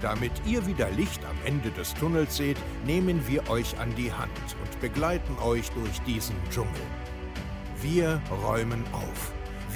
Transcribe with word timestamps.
Damit 0.00 0.32
ihr 0.46 0.66
wieder 0.66 0.90
Licht 0.90 1.20
am 1.26 1.36
Ende 1.44 1.70
des 1.70 1.92
Tunnels 1.92 2.36
seht, 2.36 2.56
nehmen 2.86 3.20
wir 3.26 3.48
euch 3.50 3.78
an 3.78 3.94
die 3.96 4.10
Hand 4.10 4.30
und 4.62 4.80
begleiten 4.80 5.36
euch 5.44 5.70
durch 5.72 6.00
diesen 6.06 6.36
Dschungel. 6.50 6.70
Wir 7.82 8.20
räumen 8.42 8.82
auf. 8.92 9.32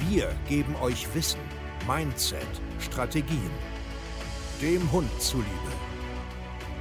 Wir 0.09 0.29
geben 0.49 0.75
euch 0.81 1.07
Wissen, 1.13 1.39
Mindset, 1.87 2.47
Strategien. 2.79 3.51
Dem 4.61 4.91
Hund 4.91 5.09
zuliebe. 5.21 5.47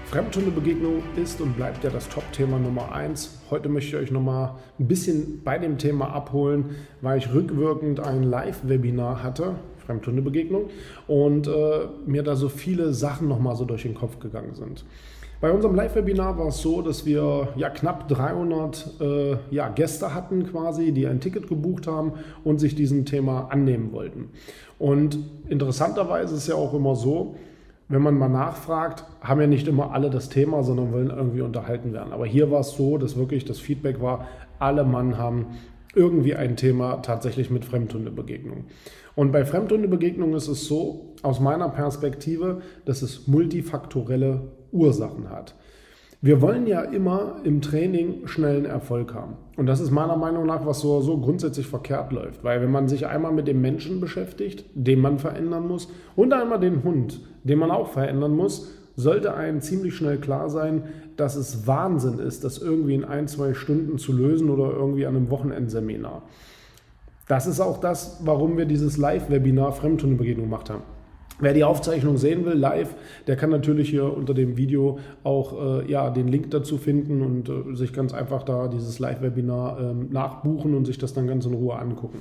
Fremdhundebegegnung 0.06 1.02
ist 1.16 1.40
und 1.40 1.54
bleibt 1.54 1.84
ja 1.84 1.90
das 1.90 2.08
Top-Thema 2.08 2.58
Nummer 2.58 2.92
1. 2.92 3.42
Heute 3.50 3.68
möchte 3.68 3.96
ich 3.96 4.02
euch 4.04 4.10
nochmal 4.10 4.54
ein 4.78 4.88
bisschen 4.88 5.42
bei 5.42 5.58
dem 5.58 5.76
Thema 5.76 6.14
abholen, 6.14 6.76
weil 7.02 7.18
ich 7.18 7.30
rückwirkend 7.32 8.00
ein 8.00 8.22
Live-Webinar 8.22 9.22
hatte 9.22 9.56
Fremdhundebegegnung 9.86 10.70
und 11.06 11.46
äh, 11.46 11.86
mir 12.06 12.22
da 12.22 12.36
so 12.36 12.48
viele 12.48 12.92
Sachen 12.92 13.28
nochmal 13.28 13.56
so 13.56 13.64
durch 13.64 13.82
den 13.82 13.94
Kopf 13.94 14.18
gegangen 14.18 14.54
sind. 14.54 14.84
Bei 15.40 15.52
unserem 15.52 15.74
Live-Webinar 15.74 16.38
war 16.38 16.46
es 16.48 16.62
so, 16.62 16.80
dass 16.80 17.04
wir 17.04 17.48
ja 17.56 17.68
knapp 17.68 18.08
300 18.08 19.00
äh, 19.00 19.36
ja, 19.50 19.68
Gäste 19.68 20.14
hatten 20.14 20.46
quasi, 20.46 20.92
die 20.92 21.06
ein 21.06 21.20
Ticket 21.20 21.48
gebucht 21.48 21.86
haben 21.86 22.12
und 22.44 22.60
sich 22.60 22.74
diesem 22.74 23.04
Thema 23.04 23.48
annehmen 23.50 23.92
wollten. 23.92 24.30
Und 24.78 25.18
interessanterweise 25.48 26.34
ist 26.34 26.42
es 26.42 26.46
ja 26.46 26.54
auch 26.54 26.72
immer 26.72 26.96
so, 26.96 27.34
wenn 27.88 28.00
man 28.00 28.16
mal 28.16 28.30
nachfragt, 28.30 29.04
haben 29.20 29.40
ja 29.40 29.46
nicht 29.46 29.68
immer 29.68 29.92
alle 29.92 30.08
das 30.08 30.30
Thema, 30.30 30.62
sondern 30.62 30.92
wollen 30.92 31.10
irgendwie 31.10 31.42
unterhalten 31.42 31.92
werden. 31.92 32.14
Aber 32.14 32.24
hier 32.24 32.50
war 32.50 32.60
es 32.60 32.70
so, 32.70 32.96
dass 32.96 33.18
wirklich 33.18 33.44
das 33.44 33.58
Feedback 33.58 34.00
war, 34.00 34.26
alle 34.58 34.84
Mann 34.84 35.18
haben 35.18 35.48
irgendwie 35.94 36.34
ein 36.34 36.56
Thema 36.56 36.96
tatsächlich 37.02 37.50
mit 37.50 37.64
Fremdhundebegegnung. 37.64 38.64
Und 39.16 39.32
bei 39.32 39.44
Fremdhundebegegnung 39.44 40.34
ist 40.34 40.48
es 40.48 40.66
so, 40.66 41.14
aus 41.22 41.40
meiner 41.40 41.68
Perspektive, 41.68 42.62
dass 42.84 43.02
es 43.02 43.26
multifaktorelle 43.26 44.42
Ursachen 44.72 45.30
hat. 45.30 45.54
Wir 46.20 46.40
wollen 46.40 46.66
ja 46.66 46.80
immer 46.80 47.36
im 47.44 47.60
Training 47.60 48.26
schnellen 48.26 48.64
Erfolg 48.64 49.12
haben. 49.12 49.34
Und 49.58 49.66
das 49.66 49.80
ist 49.80 49.90
meiner 49.90 50.16
Meinung 50.16 50.46
nach, 50.46 50.64
was 50.64 50.80
so, 50.80 51.02
so 51.02 51.18
grundsätzlich 51.18 51.66
verkehrt 51.66 52.12
läuft. 52.12 52.42
Weil 52.42 52.62
wenn 52.62 52.70
man 52.70 52.88
sich 52.88 53.06
einmal 53.06 53.30
mit 53.30 53.46
dem 53.46 53.60
Menschen 53.60 54.00
beschäftigt, 54.00 54.64
den 54.74 55.00
man 55.00 55.18
verändern 55.18 55.68
muss, 55.68 55.90
und 56.16 56.32
einmal 56.32 56.60
den 56.60 56.82
Hund, 56.82 57.20
den 57.42 57.58
man 57.58 57.70
auch 57.70 57.88
verändern 57.88 58.34
muss, 58.34 58.72
sollte 58.96 59.34
einem 59.34 59.60
ziemlich 59.60 59.96
schnell 59.96 60.18
klar 60.18 60.48
sein, 60.50 60.84
dass 61.16 61.36
es 61.36 61.66
Wahnsinn 61.66 62.18
ist, 62.18 62.44
das 62.44 62.58
irgendwie 62.58 62.94
in 62.94 63.04
ein, 63.04 63.28
zwei 63.28 63.54
Stunden 63.54 63.98
zu 63.98 64.12
lösen 64.12 64.50
oder 64.50 64.70
irgendwie 64.72 65.06
an 65.06 65.16
einem 65.16 65.30
Wochenendseminar. 65.30 66.22
Das 67.28 67.46
ist 67.46 67.60
auch 67.60 67.80
das, 67.80 68.20
warum 68.24 68.56
wir 68.56 68.66
dieses 68.66 68.96
Live-Webinar 68.96 69.72
Fremdhundebegegnung 69.72 70.46
gemacht 70.46 70.70
haben. 70.70 70.82
Wer 71.40 71.52
die 71.52 71.64
Aufzeichnung 71.64 72.16
sehen 72.16 72.44
will, 72.44 72.54
live, 72.54 72.94
der 73.26 73.34
kann 73.34 73.50
natürlich 73.50 73.90
hier 73.90 74.16
unter 74.16 74.34
dem 74.34 74.56
Video 74.56 75.00
auch 75.24 75.80
äh, 75.82 75.90
ja, 75.90 76.10
den 76.10 76.28
Link 76.28 76.52
dazu 76.52 76.78
finden 76.78 77.22
und 77.22 77.48
äh, 77.48 77.74
sich 77.74 77.92
ganz 77.92 78.14
einfach 78.14 78.44
da 78.44 78.68
dieses 78.68 79.00
Live-Webinar 79.00 79.80
äh, 79.80 79.94
nachbuchen 79.94 80.74
und 80.74 80.84
sich 80.84 80.96
das 80.96 81.12
dann 81.12 81.26
ganz 81.26 81.44
in 81.44 81.54
Ruhe 81.54 81.76
angucken. 81.76 82.18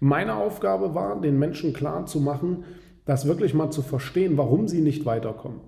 Meine 0.00 0.34
Aufgabe 0.34 0.96
war, 0.96 1.20
den 1.20 1.38
Menschen 1.38 1.72
klar 1.72 2.06
zu 2.06 2.18
machen, 2.18 2.64
das 3.04 3.26
wirklich 3.26 3.54
mal 3.54 3.70
zu 3.70 3.82
verstehen, 3.82 4.36
warum 4.36 4.66
sie 4.66 4.80
nicht 4.80 5.06
weiterkommen. 5.06 5.60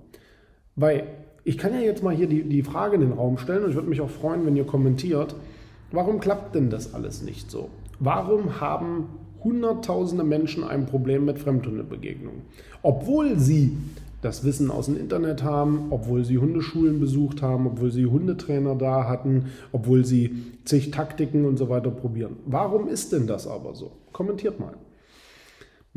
Weil 0.77 1.05
ich 1.45 1.59
kann 1.59 1.73
ja 1.73 1.81
jetzt 1.81 2.03
mal 2.03 2.15
hier 2.15 2.27
die, 2.27 2.43
die 2.43 2.63
Frage 2.63 2.97
in 2.97 3.01
den 3.01 3.13
Raum 3.13 3.39
stellen 3.39 3.65
und 3.65 3.71
ich 3.71 3.77
würde 3.77 3.89
mich 3.89 4.01
auch 4.01 4.11
freuen, 4.11 4.45
wenn 4.47 4.57
ihr 4.57 4.67
kommentiert, 4.67 5.35
warum 5.91 6.21
klappt 6.21 6.55
denn 6.55 6.71
das 6.71 6.95
alles 6.95 7.23
nicht 7.23 7.51
so? 7.51 7.71
Warum 7.99 8.61
haben 8.61 9.09
Hunderttausende 9.43 10.25
Menschen 10.25 10.65
ein 10.65 10.87
Problem 10.87 11.25
mit 11.25 11.39
Fremdhundebegegnungen? 11.39 12.43
Obwohl 12.83 13.39
sie 13.39 13.77
das 14.23 14.45
Wissen 14.45 14.71
aus 14.71 14.87
dem 14.87 14.99
Internet 14.99 15.45
haben, 15.45 15.87
obwohl 15.91 16.25
sie 16.25 16.39
Hundeschulen 16.39 16.99
besucht 16.99 17.43
haben, 17.43 17.67
obwohl 17.67 17.93
sie 17.93 18.07
Hundetrainer 18.07 18.75
da 18.75 19.09
hatten, 19.09 19.47
obwohl 19.73 20.05
sie 20.05 20.43
zig 20.65 20.91
Taktiken 20.91 21.45
und 21.45 21.59
so 21.59 21.69
weiter 21.69 21.91
probieren. 21.91 22.37
Warum 22.45 22.89
ist 22.89 23.13
denn 23.13 23.27
das 23.27 23.47
aber 23.47 23.75
so? 23.75 23.93
Kommentiert 24.13 24.59
mal. 24.59 24.75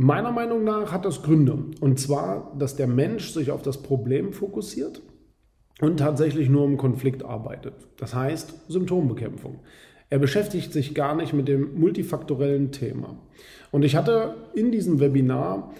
Meiner 0.01 0.31
Meinung 0.31 0.63
nach 0.63 0.93
hat 0.93 1.03
das 1.03 1.23
Gründe. 1.23 1.57
Und 1.81 1.99
zwar, 1.99 2.55
dass 2.57 2.77
der 2.77 2.87
Mensch 2.87 3.31
sich 3.31 3.51
auf 3.51 3.63
das 3.63 3.83
Problem 3.83 4.31
fokussiert 4.31 5.01
und 5.81 5.97
tatsächlich 5.97 6.47
nur 6.47 6.63
im 6.63 6.77
Konflikt 6.77 7.25
arbeitet. 7.25 7.73
Das 7.97 8.15
heißt 8.15 8.53
Symptombekämpfung. 8.69 9.59
Er 10.09 10.19
beschäftigt 10.19 10.71
sich 10.71 10.95
gar 10.95 11.17
nicht 11.17 11.33
mit 11.33 11.49
dem 11.49 11.77
multifaktorellen 11.77 12.71
Thema. 12.71 13.17
Und 13.71 13.83
ich 13.83 13.97
hatte 13.97 14.35
in 14.55 14.71
diesem 14.71 15.01
Webinar 15.01 15.73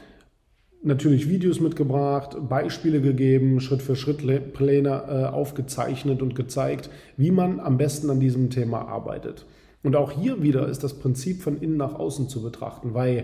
natürlich 0.83 1.29
Videos 1.29 1.61
mitgebracht, 1.61 2.35
Beispiele 2.49 2.99
gegeben, 2.99 3.61
Schritt 3.61 3.81
für 3.81 3.95
Schritt 3.95 4.51
Pläne 4.51 5.03
äh, 5.07 5.33
aufgezeichnet 5.33 6.21
und 6.21 6.35
gezeigt, 6.35 6.89
wie 7.15 7.31
man 7.31 7.61
am 7.61 7.77
besten 7.77 8.09
an 8.09 8.19
diesem 8.19 8.49
Thema 8.49 8.81
arbeitet. 8.81 9.45
Und 9.81 9.95
auch 9.95 10.11
hier 10.11 10.43
wieder 10.43 10.67
ist 10.67 10.83
das 10.83 10.99
Prinzip 10.99 11.41
von 11.41 11.61
innen 11.61 11.77
nach 11.77 11.95
außen 11.95 12.27
zu 12.27 12.43
betrachten, 12.43 12.93
weil 12.93 13.23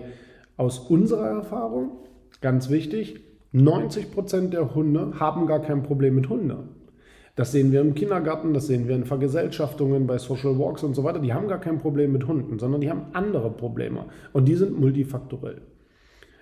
aus 0.56 0.78
unserer 0.78 1.28
Erfahrung, 1.28 1.98
ganz 2.40 2.70
wichtig, 2.70 3.20
90 3.52 4.10
Prozent 4.10 4.52
der 4.52 4.74
Hunde 4.74 5.18
haben 5.18 5.46
gar 5.46 5.60
kein 5.60 5.82
Problem 5.82 6.14
mit 6.14 6.28
Hunden. 6.28 6.76
Das 7.36 7.52
sehen 7.52 7.70
wir 7.70 7.82
im 7.82 7.94
Kindergarten, 7.94 8.54
das 8.54 8.66
sehen 8.66 8.88
wir 8.88 8.96
in 8.96 9.04
Vergesellschaftungen, 9.04 10.06
bei 10.06 10.16
Social 10.16 10.58
Walks 10.58 10.82
und 10.82 10.94
so 10.94 11.04
weiter. 11.04 11.18
Die 11.18 11.34
haben 11.34 11.48
gar 11.48 11.60
kein 11.60 11.78
Problem 11.78 12.12
mit 12.12 12.26
Hunden, 12.26 12.58
sondern 12.58 12.80
die 12.80 12.90
haben 12.90 13.06
andere 13.12 13.50
Probleme. 13.50 14.06
Und 14.32 14.46
die 14.46 14.54
sind 14.54 14.80
multifaktorell. 14.80 15.60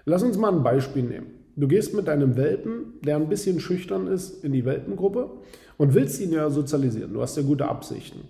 Lass 0.05 0.23
uns 0.23 0.39
mal 0.39 0.53
ein 0.53 0.63
Beispiel 0.63 1.03
nehmen. 1.03 1.27
Du 1.57 1.67
gehst 1.67 1.95
mit 1.95 2.07
deinem 2.07 2.37
Welpen, 2.37 3.01
der 3.05 3.17
ein 3.17 3.29
bisschen 3.29 3.59
schüchtern 3.59 4.07
ist, 4.07 4.45
in 4.45 4.53
die 4.53 4.65
Welpengruppe 4.65 5.31
und 5.79 5.95
willst 5.95 6.21
ihn 6.21 6.33
ja 6.33 6.51
sozialisieren. 6.51 7.13
Du 7.13 7.23
hast 7.23 7.37
ja 7.37 7.43
gute 7.43 7.67
Absichten. 7.69 8.21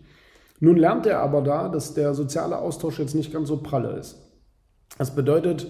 Nun 0.61 0.77
lernt 0.77 1.07
er 1.07 1.21
aber 1.21 1.43
da, 1.43 1.69
dass 1.69 1.95
der 1.95 2.15
soziale 2.15 2.59
Austausch 2.59 2.99
jetzt 2.99 3.15
nicht 3.15 3.33
ganz 3.33 3.49
so 3.49 3.59
pralle 3.59 3.99
ist. 3.99 4.19
Das 4.99 5.15
bedeutet, 5.15 5.67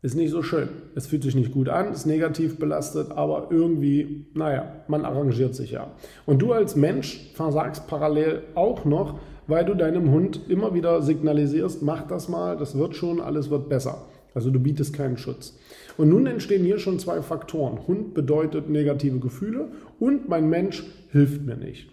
ist 0.00 0.14
nicht 0.14 0.30
so 0.30 0.42
schön. 0.42 0.68
Es 0.94 1.06
fühlt 1.06 1.22
sich 1.24 1.34
nicht 1.34 1.52
gut 1.52 1.68
an, 1.68 1.92
ist 1.92 2.06
negativ 2.06 2.58
belastet, 2.58 3.10
aber 3.10 3.48
irgendwie, 3.50 4.26
naja, 4.34 4.84
man 4.86 5.04
arrangiert 5.04 5.54
sich 5.54 5.72
ja. 5.72 5.90
Und 6.24 6.40
du 6.40 6.52
als 6.52 6.76
Mensch 6.76 7.30
versagst 7.34 7.88
parallel 7.88 8.42
auch 8.54 8.84
noch, 8.84 9.18
weil 9.48 9.64
du 9.64 9.74
deinem 9.74 10.10
Hund 10.12 10.40
immer 10.48 10.72
wieder 10.74 11.02
signalisierst, 11.02 11.82
mach 11.82 12.06
das 12.06 12.28
mal, 12.28 12.56
das 12.56 12.76
wird 12.78 12.94
schon, 12.94 13.20
alles 13.20 13.50
wird 13.50 13.68
besser. 13.68 14.06
Also 14.34 14.50
du 14.50 14.60
bietest 14.60 14.94
keinen 14.94 15.16
Schutz. 15.16 15.58
Und 15.96 16.10
nun 16.10 16.26
entstehen 16.26 16.64
hier 16.64 16.78
schon 16.78 17.00
zwei 17.00 17.22
Faktoren. 17.22 17.86
Hund 17.88 18.14
bedeutet 18.14 18.68
negative 18.68 19.18
Gefühle 19.18 19.68
und 19.98 20.28
mein 20.28 20.48
Mensch 20.48 20.84
hilft 21.10 21.44
mir 21.44 21.56
nicht. 21.56 21.90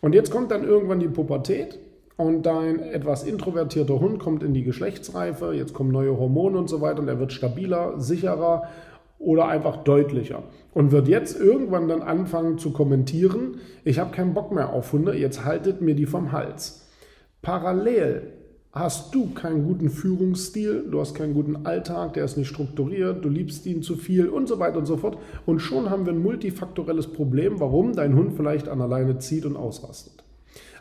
Und 0.00 0.14
jetzt 0.14 0.30
kommt 0.30 0.50
dann 0.50 0.64
irgendwann 0.64 1.00
die 1.00 1.08
Pubertät 1.08 1.78
und 2.16 2.46
dein 2.46 2.78
etwas 2.78 3.24
introvertierter 3.24 3.98
Hund 4.00 4.18
kommt 4.18 4.42
in 4.42 4.54
die 4.54 4.62
Geschlechtsreife, 4.62 5.52
jetzt 5.52 5.74
kommen 5.74 5.90
neue 5.90 6.16
Hormone 6.18 6.58
und 6.58 6.68
so 6.68 6.80
weiter 6.80 7.00
und 7.00 7.08
er 7.08 7.18
wird 7.18 7.32
stabiler, 7.32 8.00
sicherer 8.00 8.64
oder 9.18 9.48
einfach 9.48 9.78
deutlicher 9.78 10.42
und 10.72 10.92
wird 10.92 11.08
jetzt 11.08 11.40
irgendwann 11.40 11.88
dann 11.88 12.02
anfangen 12.02 12.58
zu 12.58 12.72
kommentieren, 12.72 13.60
ich 13.84 13.98
habe 13.98 14.14
keinen 14.14 14.34
Bock 14.34 14.52
mehr 14.52 14.72
auf 14.72 14.92
Hunde, 14.92 15.16
jetzt 15.16 15.44
haltet 15.44 15.80
mir 15.80 15.94
die 15.94 16.06
vom 16.06 16.32
Hals. 16.32 16.88
Parallel 17.42 18.32
hast 18.72 19.14
du 19.14 19.32
keinen 19.34 19.64
guten 19.66 19.88
Führungsstil, 19.88 20.86
du 20.90 21.00
hast 21.00 21.14
keinen 21.14 21.34
guten 21.34 21.64
Alltag, 21.64 22.14
der 22.14 22.24
ist 22.24 22.36
nicht 22.36 22.48
strukturiert, 22.48 23.24
du 23.24 23.28
liebst 23.28 23.66
ihn 23.66 23.82
zu 23.82 23.96
viel 23.96 24.28
und 24.28 24.48
so 24.48 24.58
weiter 24.58 24.78
und 24.78 24.86
so 24.86 24.96
fort. 24.96 25.16
Und 25.46 25.60
schon 25.60 25.90
haben 25.90 26.06
wir 26.06 26.12
ein 26.12 26.22
multifaktorelles 26.22 27.06
Problem, 27.08 27.60
warum 27.60 27.92
dein 27.94 28.16
Hund 28.16 28.32
vielleicht 28.36 28.68
an 28.68 28.80
alleine 28.80 29.18
zieht 29.18 29.46
und 29.46 29.56
ausrastet. 29.56 30.23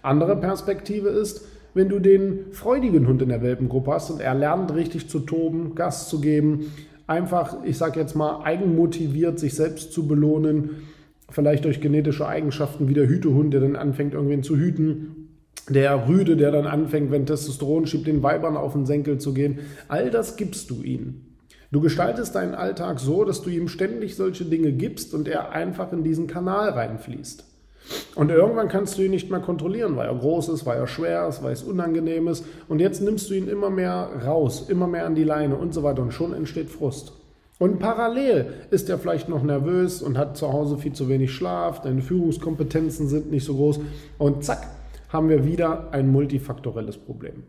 Andere 0.01 0.35
Perspektive 0.35 1.09
ist, 1.09 1.45
wenn 1.73 1.89
du 1.89 1.99
den 1.99 2.51
freudigen 2.51 3.07
Hund 3.07 3.21
in 3.21 3.29
der 3.29 3.41
Welpengruppe 3.41 3.93
hast 3.93 4.11
und 4.11 4.21
er 4.21 4.35
lernt 4.35 4.73
richtig 4.73 5.09
zu 5.09 5.19
toben, 5.19 5.75
Gas 5.75 6.09
zu 6.09 6.21
geben, 6.21 6.71
einfach, 7.07 7.63
ich 7.63 7.77
sage 7.77 7.99
jetzt 7.99 8.15
mal, 8.15 8.43
eigenmotiviert 8.43 9.39
sich 9.39 9.55
selbst 9.55 9.91
zu 9.91 10.07
belohnen, 10.07 10.83
vielleicht 11.29 11.65
durch 11.65 11.81
genetische 11.81 12.27
Eigenschaften 12.27 12.87
wie 12.87 12.93
der 12.93 13.07
Hütehund, 13.07 13.53
der 13.53 13.61
dann 13.61 13.75
anfängt, 13.75 14.13
irgendwen 14.13 14.43
zu 14.43 14.55
hüten, 14.55 15.29
der 15.69 16.07
Rüde, 16.07 16.37
der 16.37 16.51
dann 16.51 16.67
anfängt, 16.67 17.09
wenn 17.11 17.25
Testosteron 17.25 17.87
schiebt, 17.87 18.07
den 18.07 18.21
Weibern 18.21 18.57
auf 18.57 18.73
den 18.73 18.85
Senkel 18.85 19.17
zu 19.17 19.33
gehen. 19.33 19.59
All 19.87 20.11
das 20.11 20.35
gibst 20.35 20.69
du 20.69 20.83
ihm. 20.83 21.21
Du 21.71 21.81
gestaltest 21.81 22.35
deinen 22.35 22.53
Alltag 22.53 22.99
so, 22.99 23.23
dass 23.23 23.41
du 23.41 23.49
ihm 23.49 23.67
ständig 23.67 24.15
solche 24.15 24.45
Dinge 24.45 24.73
gibst 24.73 25.13
und 25.13 25.27
er 25.27 25.53
einfach 25.53 25.91
in 25.91 26.03
diesen 26.03 26.27
Kanal 26.27 26.69
reinfließt. 26.69 27.45
Und 28.15 28.29
irgendwann 28.29 28.67
kannst 28.67 28.97
du 28.97 29.01
ihn 29.01 29.11
nicht 29.11 29.31
mehr 29.31 29.39
kontrollieren, 29.39 29.95
weil 29.95 30.07
er 30.07 30.15
groß 30.15 30.49
ist, 30.49 30.65
weil 30.65 30.77
er 30.77 30.87
schwer 30.87 31.27
ist, 31.27 31.41
weil 31.41 31.53
es 31.53 31.63
unangenehm 31.63 32.27
ist. 32.27 32.45
Und 32.67 32.79
jetzt 32.79 33.01
nimmst 33.01 33.29
du 33.29 33.33
ihn 33.33 33.47
immer 33.47 33.71
mehr 33.71 34.09
raus, 34.25 34.65
immer 34.69 34.87
mehr 34.87 35.07
an 35.07 35.15
die 35.15 35.23
Leine 35.23 35.55
und 35.55 35.73
so 35.73 35.81
weiter. 35.81 36.03
Und 36.03 36.13
schon 36.13 36.33
entsteht 36.33 36.69
Frust. 36.69 37.13
Und 37.57 37.79
parallel 37.79 38.53
ist 38.69 38.89
er 38.89 38.99
vielleicht 38.99 39.29
noch 39.29 39.41
nervös 39.41 40.01
und 40.01 40.17
hat 40.17 40.37
zu 40.37 40.51
Hause 40.51 40.77
viel 40.77 40.93
zu 40.93 41.09
wenig 41.09 41.31
Schlaf, 41.31 41.81
deine 41.81 42.01
Führungskompetenzen 42.01 43.07
sind 43.07 43.31
nicht 43.31 43.45
so 43.45 43.55
groß. 43.55 43.79
Und 44.17 44.43
zack, 44.43 44.67
haben 45.09 45.29
wir 45.29 45.45
wieder 45.45 45.91
ein 45.91 46.11
multifaktorelles 46.11 46.97
Problem. 46.97 47.43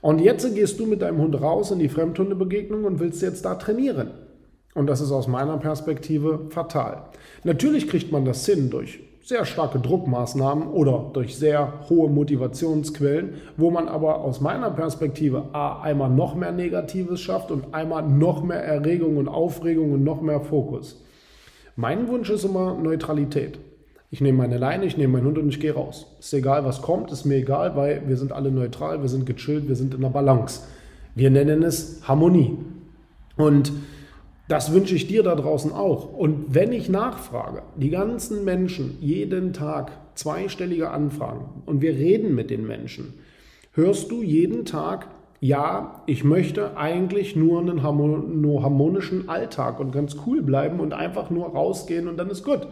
Und 0.00 0.20
jetzt 0.20 0.54
gehst 0.54 0.78
du 0.78 0.86
mit 0.86 1.02
deinem 1.02 1.18
Hund 1.18 1.40
raus 1.40 1.70
in 1.70 1.78
die 1.78 1.88
Fremdhundebegegnung 1.88 2.84
und 2.84 3.00
willst 3.00 3.22
jetzt 3.22 3.44
da 3.44 3.56
trainieren. 3.56 4.12
Und 4.74 4.86
das 4.86 5.00
ist 5.00 5.10
aus 5.10 5.26
meiner 5.26 5.56
Perspektive 5.56 6.46
fatal. 6.50 7.04
Natürlich 7.44 7.88
kriegt 7.88 8.12
man 8.12 8.24
das 8.24 8.46
hin 8.46 8.70
durch 8.70 9.00
sehr 9.26 9.44
starke 9.44 9.80
Druckmaßnahmen 9.80 10.68
oder 10.68 11.10
durch 11.12 11.36
sehr 11.36 11.80
hohe 11.88 12.08
Motivationsquellen, 12.08 13.34
wo 13.56 13.72
man 13.72 13.88
aber 13.88 14.20
aus 14.20 14.40
meiner 14.40 14.70
Perspektive 14.70 15.48
A, 15.52 15.82
einmal 15.82 16.10
noch 16.10 16.36
mehr 16.36 16.52
Negatives 16.52 17.20
schafft 17.20 17.50
und 17.50 17.74
einmal 17.74 18.04
noch 18.04 18.44
mehr 18.44 18.62
Erregung 18.62 19.16
und 19.16 19.26
Aufregung 19.26 19.90
und 19.90 20.04
noch 20.04 20.20
mehr 20.22 20.40
Fokus. 20.42 21.02
Mein 21.74 22.06
Wunsch 22.06 22.30
ist 22.30 22.44
immer 22.44 22.74
Neutralität. 22.74 23.58
Ich 24.12 24.20
nehme 24.20 24.38
meine 24.38 24.58
Leine, 24.58 24.84
ich 24.84 24.96
nehme 24.96 25.14
meinen 25.14 25.26
Hund 25.26 25.38
und 25.38 25.48
ich 25.48 25.58
gehe 25.58 25.74
raus. 25.74 26.06
Ist 26.20 26.32
egal, 26.32 26.64
was 26.64 26.80
kommt, 26.80 27.10
ist 27.10 27.24
mir 27.24 27.38
egal, 27.38 27.74
weil 27.74 28.02
wir 28.06 28.16
sind 28.18 28.30
alle 28.30 28.52
neutral, 28.52 29.02
wir 29.02 29.08
sind 29.08 29.26
gechillt, 29.26 29.66
wir 29.66 29.74
sind 29.74 29.92
in 29.92 30.02
der 30.02 30.10
Balance. 30.10 30.60
Wir 31.16 31.30
nennen 31.30 31.64
es 31.64 32.00
Harmonie. 32.06 32.58
Und 33.36 33.72
das 34.48 34.72
wünsche 34.72 34.94
ich 34.94 35.08
dir 35.08 35.22
da 35.22 35.34
draußen 35.34 35.72
auch. 35.72 36.12
Und 36.12 36.54
wenn 36.54 36.72
ich 36.72 36.88
nachfrage, 36.88 37.62
die 37.76 37.90
ganzen 37.90 38.44
Menschen 38.44 38.98
jeden 39.00 39.52
Tag 39.52 39.92
zweistellige 40.14 40.90
Anfragen 40.90 41.62
und 41.66 41.82
wir 41.82 41.92
reden 41.92 42.34
mit 42.34 42.50
den 42.50 42.66
Menschen, 42.66 43.14
hörst 43.72 44.10
du 44.10 44.22
jeden 44.22 44.64
Tag, 44.64 45.08
ja, 45.40 46.02
ich 46.06 46.24
möchte 46.24 46.76
eigentlich 46.76 47.36
nur 47.36 47.60
einen 47.60 47.82
harmonischen 47.82 49.28
Alltag 49.28 49.80
und 49.80 49.92
ganz 49.92 50.16
cool 50.26 50.42
bleiben 50.42 50.80
und 50.80 50.94
einfach 50.94 51.28
nur 51.30 51.48
rausgehen 51.48 52.08
und 52.08 52.16
dann 52.16 52.30
ist 52.30 52.44
gut. 52.44 52.66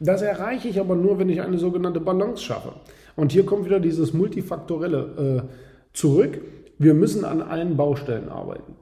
Das 0.00 0.22
erreiche 0.22 0.68
ich 0.68 0.80
aber 0.80 0.96
nur, 0.96 1.18
wenn 1.18 1.28
ich 1.28 1.40
eine 1.40 1.58
sogenannte 1.58 2.00
Balance 2.00 2.42
schaffe. 2.42 2.72
Und 3.14 3.32
hier 3.32 3.46
kommt 3.46 3.64
wieder 3.64 3.80
dieses 3.80 4.12
Multifaktorelle 4.12 5.46
äh, 5.46 5.96
zurück. 5.96 6.40
Wir 6.78 6.92
müssen 6.92 7.24
an 7.24 7.40
allen 7.40 7.76
Baustellen 7.76 8.28
arbeiten. 8.28 8.74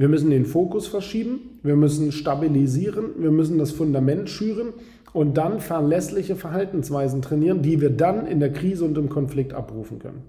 Wir 0.00 0.08
müssen 0.08 0.30
den 0.30 0.46
Fokus 0.46 0.86
verschieben, 0.86 1.58
wir 1.62 1.76
müssen 1.76 2.10
stabilisieren, 2.10 3.10
wir 3.18 3.30
müssen 3.30 3.58
das 3.58 3.70
Fundament 3.70 4.30
schüren 4.30 4.72
und 5.12 5.36
dann 5.36 5.60
verlässliche 5.60 6.36
Verhaltensweisen 6.36 7.20
trainieren, 7.20 7.60
die 7.60 7.82
wir 7.82 7.90
dann 7.90 8.26
in 8.26 8.40
der 8.40 8.50
Krise 8.50 8.86
und 8.86 8.96
im 8.96 9.10
Konflikt 9.10 9.52
abrufen 9.52 9.98
können. 9.98 10.22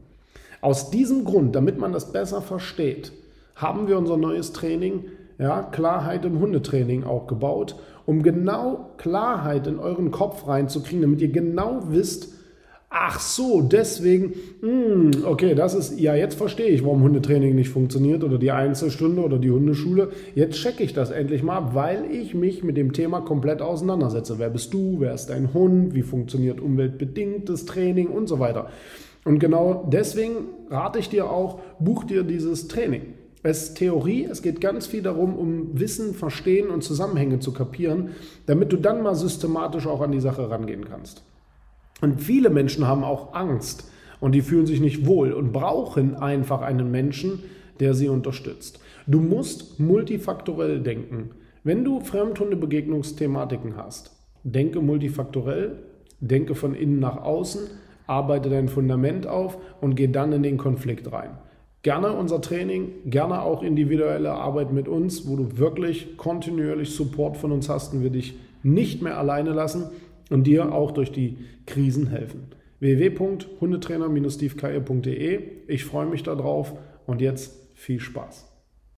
Aus 0.60 0.92
diesem 0.92 1.24
Grund, 1.24 1.56
damit 1.56 1.78
man 1.78 1.94
das 1.94 2.12
besser 2.12 2.42
versteht, 2.42 3.14
haben 3.56 3.88
wir 3.88 3.98
unser 3.98 4.18
neues 4.18 4.52
Training, 4.52 5.06
ja, 5.40 5.64
Klarheit 5.64 6.26
im 6.26 6.42
Hundetraining 6.42 7.06
auch 7.06 7.28
gebaut 7.28 7.78
um 8.06 8.24
genau 8.24 8.90
Klarheit 8.98 9.68
in 9.68 9.80
euren 9.80 10.12
Kopf 10.12 10.46
reinzukriegen, 10.46 11.02
damit 11.02 11.22
ihr 11.22 11.32
genau 11.32 11.80
wisst, 11.92 12.34
ach 12.94 13.22
so, 13.22 13.62
deswegen, 13.62 14.34
hm, 14.60 15.12
okay, 15.26 15.56
das 15.56 15.74
ist, 15.74 15.98
ja, 15.98 16.14
jetzt 16.14 16.36
verstehe 16.36 16.68
ich, 16.68 16.84
warum 16.84 17.02
Hundetraining 17.02 17.56
nicht 17.56 17.70
funktioniert 17.70 18.22
oder 18.24 18.38
die 18.38 18.52
Einzelstunde 18.52 19.24
oder 19.24 19.40
die 19.40 19.50
Hundeschule. 19.50 20.10
Jetzt 20.36 20.58
checke 20.58 20.84
ich 20.84 20.94
das 20.94 21.10
endlich 21.10 21.42
mal, 21.42 21.74
weil 21.74 22.12
ich 22.12 22.36
mich 22.36 22.64
mit 22.64 22.76
dem 22.76 22.92
Thema 22.92 23.22
komplett 23.22 23.62
auseinandersetze. 23.62 24.40
Wer 24.40 24.50
bist 24.50 24.74
du? 24.74 24.98
Wer 25.00 25.14
ist 25.14 25.28
dein 25.28 25.54
Hund? 25.54 25.96
Wie 25.96 26.02
funktioniert 26.02 26.60
umweltbedingtes 26.60 27.66
Training 27.66 28.08
und 28.08 28.28
so 28.28 28.40
weiter. 28.40 28.70
Und 29.24 29.40
genau 29.40 29.88
deswegen 29.90 30.50
rate 30.70 31.00
ich 31.00 31.08
dir 31.08 31.30
auch, 31.30 31.60
buch 31.80 32.04
dir 32.04 32.24
dieses 32.24 32.68
Training. 32.68 33.14
Es 33.42 33.64
ist 33.64 33.78
Theorie, 33.78 34.28
es 34.30 34.42
geht 34.42 34.60
ganz 34.60 34.86
viel 34.86 35.02
darum, 35.02 35.36
um 35.36 35.80
Wissen, 35.80 36.14
Verstehen 36.14 36.70
und 36.70 36.84
Zusammenhänge 36.84 37.40
zu 37.40 37.54
kapieren, 37.54 38.10
damit 38.48 38.74
du 38.74 38.78
dann 38.78 39.02
mal 39.02 39.16
systematisch 39.16 39.88
auch 39.88 40.02
an 40.02 40.12
die 40.12 40.20
Sache 40.20 40.50
rangehen 40.50 40.86
kannst. 40.86 41.24
Und 42.02 42.20
viele 42.20 42.50
Menschen 42.50 42.88
haben 42.88 43.04
auch 43.04 43.34
Angst 43.34 43.90
und 44.20 44.34
die 44.34 44.42
fühlen 44.42 44.66
sich 44.66 44.82
nicht 44.82 45.06
wohl 45.06 45.32
und 45.32 45.54
brauchen 45.54 46.16
einfach 46.16 46.62
einen 46.62 46.92
Menschen, 46.92 47.44
der 47.80 47.94
sie 47.94 48.10
unterstützt. 48.10 48.80
Du 49.08 49.20
musst 49.20 49.80
multifaktorell 49.80 50.80
denken. 50.82 51.32
Wenn 51.64 51.84
du 51.84 52.00
Fremdhundebegegnungsthematiken 52.00 53.78
hast, 53.78 54.12
denke 54.44 54.82
multifaktorell, 54.82 55.78
denke 56.20 56.56
von 56.56 56.74
innen 56.76 57.00
nach 57.00 57.18
außen, 57.18 57.62
arbeite 58.08 58.50
dein 58.50 58.68
Fundament 58.68 59.28
auf 59.28 59.58
und 59.80 59.96
geh 59.96 60.08
dann 60.08 60.34
in 60.34 60.44
den 60.44 60.58
Konflikt 60.58 61.12
rein. 61.12 61.32
Gerne 61.84 62.14
unser 62.14 62.42
Training, 62.42 62.90
gerne 63.06 63.42
auch 63.42 63.64
individuelle 63.64 64.34
Arbeit 64.34 64.72
mit 64.72 64.88
uns, 64.88 65.28
wo 65.28 65.36
du 65.36 65.58
wirklich 65.58 66.16
kontinuierlich 66.18 66.94
Support 66.96 67.38
von 67.38 67.52
uns 67.52 67.70
hast 67.70 67.94
und 67.94 68.04
wir 68.04 68.12
dich 68.12 68.36
nicht 68.62 69.02
mehr 69.02 69.18
alleine 69.18 69.52
lassen 69.52 69.90
und 70.32 70.48
dir 70.48 70.74
auch 70.74 70.92
durch 70.92 71.12
die 71.12 71.38
Krisen 71.66 72.08
helfen. 72.08 72.48
www.hundetrainer-stevekeier.de. 72.80 75.42
Ich 75.68 75.84
freue 75.86 76.08
mich 76.08 76.24
darauf 76.24 76.74
und 77.06 77.22
jetzt 77.22 77.70
viel 77.76 78.00
Spaß. 78.00 78.51